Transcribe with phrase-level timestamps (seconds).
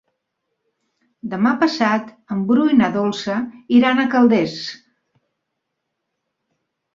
[1.33, 3.35] Demà passat en Bru i na Dolça
[3.81, 4.57] iran a Calders.